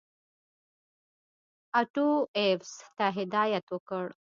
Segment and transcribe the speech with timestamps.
[1.79, 2.07] آټو
[2.37, 4.05] ایفز ته هدایت وکړ.